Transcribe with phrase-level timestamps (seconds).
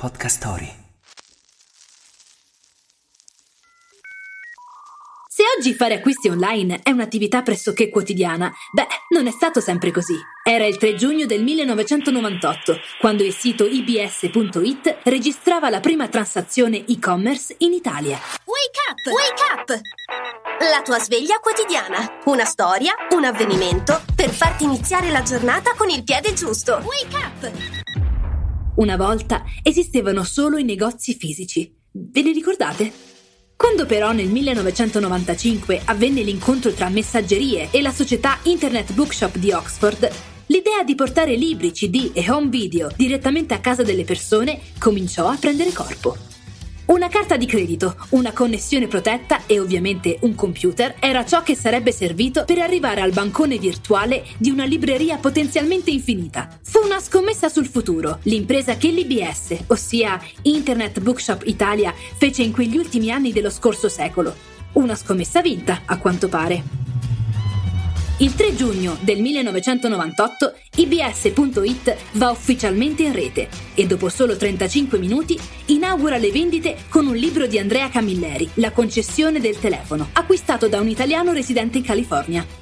[0.00, 0.74] Podcast Story.
[5.28, 10.14] Se oggi fare acquisti online è un'attività pressoché quotidiana, beh, non è stato sempre così.
[10.42, 17.54] Era il 3 giugno del 1998, quando il sito ibs.it registrava la prima transazione e-commerce
[17.58, 18.18] in Italia.
[18.46, 19.12] Wake up!
[19.12, 19.80] Wake up!
[20.70, 22.20] La tua sveglia quotidiana.
[22.24, 26.82] Una storia, un avvenimento per farti iniziare la giornata con il piede giusto.
[26.84, 27.89] Wake up!
[28.80, 31.70] Una volta esistevano solo i negozi fisici.
[31.90, 32.90] Ve li ricordate?
[33.54, 40.10] Quando però nel 1995 avvenne l'incontro tra Messaggerie e la società Internet Bookshop di Oxford,
[40.46, 45.36] l'idea di portare libri, CD e home video direttamente a casa delle persone cominciò a
[45.36, 46.16] prendere corpo.
[46.90, 51.92] Una carta di credito, una connessione protetta e ovviamente un computer era ciò che sarebbe
[51.92, 56.48] servito per arrivare al bancone virtuale di una libreria potenzialmente infinita.
[56.62, 62.76] Fu una scommessa sul futuro, l'impresa che l'IBS, ossia Internet Bookshop Italia, fece in quegli
[62.76, 64.34] ultimi anni dello scorso secolo.
[64.72, 66.79] Una scommessa vinta, a quanto pare.
[68.20, 75.40] Il 3 giugno del 1998 ibs.it va ufficialmente in rete e dopo solo 35 minuti
[75.66, 80.80] inaugura le vendite con un libro di Andrea Camilleri, La concessione del telefono, acquistato da
[80.80, 82.59] un italiano residente in California.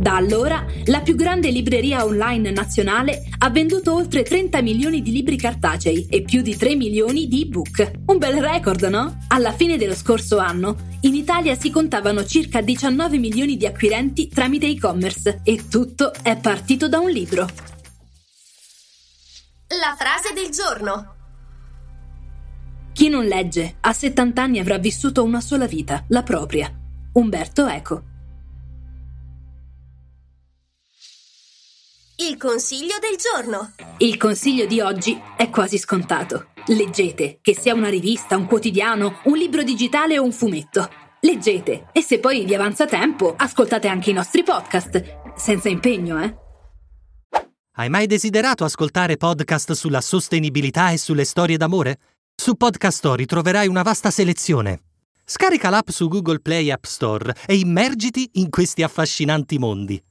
[0.00, 5.36] Da allora, la più grande libreria online nazionale ha venduto oltre 30 milioni di libri
[5.36, 7.90] cartacei e più di 3 milioni di ebook.
[8.06, 9.18] Un bel record, no?
[9.28, 14.68] Alla fine dello scorso anno, in Italia si contavano circa 19 milioni di acquirenti tramite
[14.68, 17.46] e-commerce e tutto è partito da un libro.
[19.68, 21.14] La frase del giorno.
[22.94, 26.74] Chi non legge a 70 anni avrà vissuto una sola vita, la propria.
[27.12, 28.04] Umberto Eco.
[32.22, 33.72] Il consiglio del giorno.
[33.96, 36.48] Il consiglio di oggi è quasi scontato.
[36.66, 40.86] Leggete, che sia una rivista, un quotidiano, un libro digitale o un fumetto.
[41.20, 46.34] Leggete e se poi vi avanza tempo, ascoltate anche i nostri podcast, senza impegno, eh?
[47.76, 52.00] Hai mai desiderato ascoltare podcast sulla sostenibilità e sulle storie d'amore?
[52.34, 54.82] Su Podcast Story troverai una vasta selezione.
[55.24, 60.02] Scarica l'app su Google Play App Store e immergiti in questi affascinanti mondi.